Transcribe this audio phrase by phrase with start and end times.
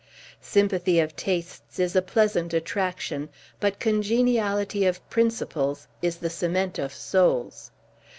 [0.41, 6.91] Sympathy of tastes is a pleasant attraction; but congeniality of principles is the cement of
[6.91, 7.69] souls.